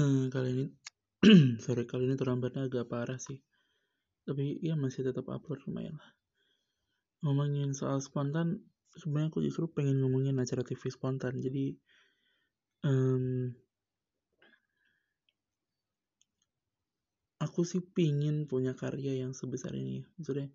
Eee, 0.00 0.32
kali 0.32 0.48
ini 0.56 0.66
sorry, 1.64 1.84
kali 1.84 2.08
ini 2.08 2.16
terlambatnya 2.16 2.64
agak 2.72 2.88
parah 2.88 3.20
sih. 3.20 3.36
Tapi 4.24 4.56
ya 4.64 4.72
masih 4.72 5.04
tetap 5.04 5.28
upload 5.28 5.60
lumayan 5.68 6.00
lah. 6.00 6.10
Ngomongin 7.20 7.76
soal 7.76 8.00
spontan, 8.00 8.64
sebenarnya 8.96 9.28
aku 9.28 9.44
justru 9.44 9.68
pengen 9.68 10.00
ngomongin 10.00 10.40
acara 10.40 10.64
TV 10.64 10.88
spontan. 10.88 11.36
Jadi, 11.36 11.76
um, 12.88 13.52
aku 17.44 17.60
sih 17.68 17.84
pingin 17.84 18.48
punya 18.48 18.72
karya 18.72 19.20
yang 19.20 19.36
sebesar 19.36 19.76
ini. 19.76 20.00
Maksudnya, 20.16 20.48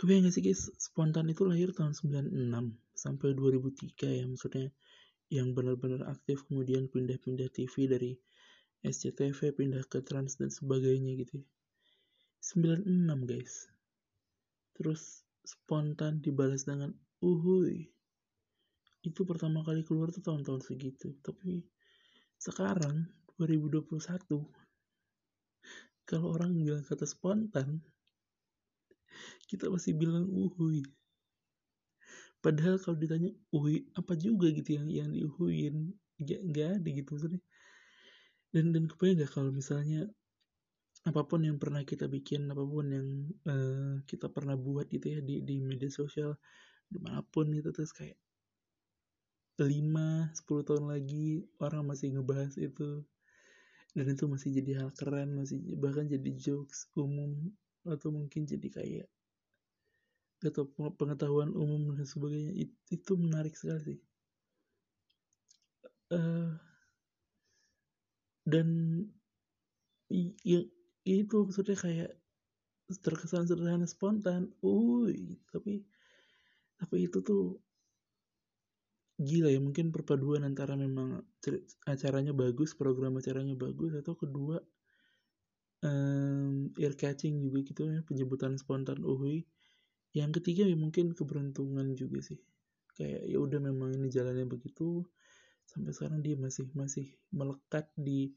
kebayang 0.00 0.24
gak 0.24 0.32
sih 0.32 0.40
guys, 0.40 0.72
spontan 0.80 1.28
itu 1.28 1.44
lahir 1.44 1.76
tahun 1.76 1.92
96 1.92 2.80
sampai 2.96 3.36
2003 3.36 4.08
ya 4.08 4.24
maksudnya 4.24 4.72
yang 5.32 5.56
benar-benar 5.56 6.04
aktif 6.12 6.44
kemudian 6.44 6.92
pindah-pindah 6.92 7.48
TV 7.48 7.88
dari 7.88 8.12
SCTV 8.84 9.56
pindah 9.56 9.80
ke 9.88 10.04
Trans 10.04 10.36
dan 10.36 10.52
sebagainya 10.52 11.16
gitu 11.24 11.40
96 12.44 12.84
ya. 12.84 13.16
guys. 13.24 13.54
Terus 14.76 15.24
spontan 15.40 16.20
dibalas 16.20 16.68
dengan 16.68 16.92
uhuy. 17.24 17.88
Itu 19.00 19.24
pertama 19.24 19.64
kali 19.64 19.86
keluar 19.88 20.12
tuh 20.12 20.20
tahun-tahun 20.20 20.68
segitu. 20.68 21.16
Tapi 21.24 21.64
sekarang 22.36 23.08
2021 23.40 23.88
kalau 26.04 26.28
orang 26.34 26.52
bilang 26.52 26.84
kata 26.84 27.06
spontan 27.06 27.80
kita 29.46 29.70
masih 29.70 29.94
bilang 29.96 30.26
uhuy 30.28 30.82
padahal 32.44 32.76
kalau 32.82 32.98
ditanya 32.98 33.30
uhui 33.54 33.86
apa 33.94 34.12
juga 34.18 34.50
gitu 34.50 34.76
yang 34.82 34.88
yang 34.90 35.08
diuhuin 35.14 35.94
gak, 36.20 36.40
gak 36.50 36.68
ada 36.82 36.88
gitu 36.90 37.08
maksudnya. 37.16 37.42
Dan 38.52 38.74
dan 38.74 38.84
kebayang 38.90 39.24
gak 39.24 39.32
kalau 39.32 39.50
misalnya 39.54 40.10
apa 41.02 41.26
pun 41.26 41.42
yang 41.42 41.58
pernah 41.58 41.82
kita 41.82 42.06
bikin 42.06 42.46
apa 42.52 42.62
pun 42.62 42.86
yang 42.90 43.08
uh, 43.50 43.98
kita 44.06 44.30
pernah 44.30 44.54
buat 44.54 44.86
gitu 44.86 45.18
ya 45.18 45.20
di 45.22 45.42
di 45.42 45.58
media 45.58 45.90
sosial 45.90 46.38
di 46.86 46.98
mana 47.02 47.26
pun 47.26 47.50
gitu 47.50 47.74
terus 47.74 47.90
kayak 47.90 48.14
5 49.58 49.66
10 49.66 50.68
tahun 50.68 50.84
lagi 50.86 51.42
orang 51.58 51.90
masih 51.90 52.14
ngebahas 52.14 52.54
itu 52.54 53.02
dan 53.92 54.06
itu 54.08 54.24
masih 54.30 54.48
jadi 54.62 54.70
hal 54.84 54.90
keren 54.94 55.36
masih 55.36 55.58
bahkan 55.76 56.06
jadi 56.06 56.30
jokes 56.38 56.86
umum 56.94 57.50
atau 57.82 58.14
mungkin 58.14 58.46
jadi 58.46 58.68
kayak 58.70 59.08
atau 60.42 60.66
pengetahuan 60.98 61.54
umum 61.54 61.94
dan 61.94 62.06
sebagainya 62.06 62.52
itu, 62.90 63.12
menarik 63.14 63.54
sekali 63.54 63.94
sih. 63.94 63.98
Uh, 66.12 66.52
dan 68.44 68.68
ya, 70.44 70.60
itu 71.06 71.36
maksudnya 71.46 71.78
kayak 71.78 72.10
terkesan 73.00 73.48
sederhana 73.48 73.88
spontan 73.88 74.52
uy 74.60 75.40
tapi 75.48 75.80
tapi 76.76 76.96
itu 77.08 77.24
tuh 77.24 77.62
gila 79.22 79.48
ya 79.48 79.60
mungkin 79.62 79.94
perpaduan 79.94 80.42
antara 80.42 80.74
memang 80.74 81.22
acaranya 81.86 82.34
bagus 82.34 82.74
program 82.74 83.16
acaranya 83.16 83.54
bagus 83.54 83.94
atau 83.94 84.18
kedua 84.18 84.58
um, 85.86 86.68
ear 86.76 86.94
catching 86.98 87.38
juga 87.38 87.58
gitu 87.62 87.86
ya 87.86 88.02
penyebutan 88.02 88.58
spontan 88.58 89.00
uhui 89.06 89.46
yang 90.12 90.30
ketiga 90.32 90.68
ya 90.68 90.76
mungkin 90.76 91.16
keberuntungan 91.16 91.96
juga 91.96 92.20
sih. 92.20 92.40
Kayak 92.92 93.22
ya 93.24 93.38
udah 93.40 93.60
memang 93.60 93.96
ini 93.96 94.12
jalannya 94.12 94.44
begitu 94.44 95.04
sampai 95.64 95.96
sekarang 95.96 96.20
dia 96.20 96.36
masih 96.36 96.68
masih 96.76 97.08
melekat 97.32 97.88
di 97.96 98.36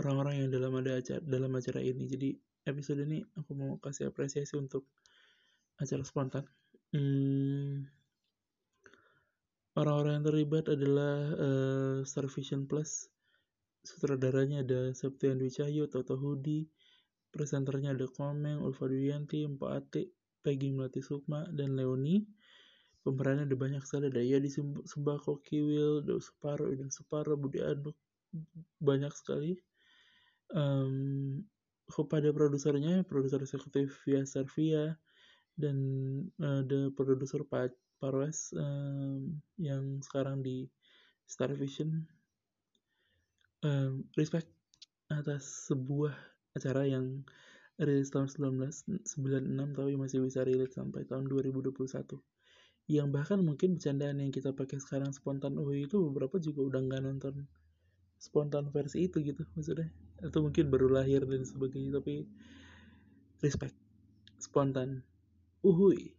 orang-orang 0.00 0.46
yang 0.46 0.48
dalam 0.48 0.72
ada 0.80 0.96
acara 0.96 1.20
dalam 1.20 1.52
acara 1.52 1.80
ini. 1.84 2.08
Jadi 2.08 2.28
episode 2.64 3.04
ini 3.04 3.20
aku 3.36 3.52
mau 3.52 3.76
kasih 3.76 4.08
apresiasi 4.08 4.56
untuk 4.56 4.88
acara 5.76 6.00
spontan. 6.04 6.44
Hmm, 6.96 7.84
orang-orang 9.76 10.20
yang 10.20 10.26
terlibat 10.26 10.64
adalah 10.72 11.14
uh, 11.36 11.96
Star 12.08 12.26
Vision 12.32 12.64
Plus. 12.64 13.12
Sutradaranya 13.80 14.60
ada 14.60 14.92
Septian 14.92 15.40
Dwi 15.40 15.48
Cahyo, 15.48 15.88
Toto 15.88 16.16
Hudi 16.20 16.68
presenternya 17.30 17.94
ada 17.94 18.10
Komeng, 18.10 18.60
Ulfa 18.60 18.90
Duyanti, 18.90 19.46
Mbak 19.46 19.70
Ate 19.70 20.02
Peggy 20.40 20.72
Melati 20.72 21.00
Sukma 21.04 21.46
dan 21.52 21.76
Leoni. 21.76 22.24
Pemerannya 23.00 23.48
ada 23.48 23.56
banyak 23.56 23.82
sekali. 23.84 24.12
Ada 24.12 24.20
ya 24.20 24.38
di 24.40 24.50
Sembako 24.84 25.40
Kiwil 25.40 26.04
ada 26.04 26.20
Suparo 26.20 26.68
ada 26.68 26.88
Suparo 26.92 27.36
Budi 27.36 27.60
banyak 28.80 29.12
sekali. 29.16 29.56
Um, 30.50 31.40
kepada 31.90 32.30
produsernya 32.30 33.02
produser 33.06 33.42
eksekutif 33.42 34.02
Via 34.06 34.22
Servia 34.26 34.94
dan 35.58 35.76
ada 36.38 36.90
produser 36.94 37.42
Pak 37.42 37.74
Parwes 38.00 38.54
um, 38.56 39.42
yang 39.60 40.00
sekarang 40.00 40.40
di 40.40 40.70
Star 41.28 41.52
Vision. 41.52 42.06
Um, 43.60 44.08
respect 44.16 44.48
atas 45.12 45.68
sebuah 45.68 46.16
acara 46.56 46.88
yang 46.88 47.20
rilis 47.80 48.12
tahun 48.12 48.28
1996 48.28 49.08
tapi 49.72 49.92
masih 49.96 50.20
bisa 50.20 50.44
rilis 50.44 50.76
sampai 50.76 51.08
tahun 51.08 51.26
2021 51.32 51.80
yang 52.90 53.08
bahkan 53.08 53.40
mungkin 53.40 53.80
bercandaan 53.80 54.20
yang 54.20 54.34
kita 54.34 54.52
pakai 54.52 54.76
sekarang 54.82 55.14
spontan 55.16 55.56
oh 55.56 55.70
itu 55.72 55.96
beberapa 56.10 56.36
juga 56.36 56.60
udah 56.66 56.80
nggak 56.84 57.02
nonton 57.06 57.48
spontan 58.20 58.68
versi 58.68 59.08
itu 59.08 59.24
gitu 59.24 59.42
maksudnya. 59.56 59.88
Atau 60.20 60.44
mungkin 60.44 60.68
baru 60.68 60.92
lahir 60.92 61.24
dan 61.24 61.42
sebagainya 61.48 61.98
tapi 61.98 62.28
respect. 63.40 63.74
Spontan 64.36 65.00
uhui 65.64 66.16